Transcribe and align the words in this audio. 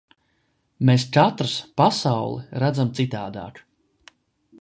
Mēs 0.89 1.03
katrs 1.17 1.53
pasauli 1.81 2.47
redzam 2.63 2.91
citādāk. 3.01 3.61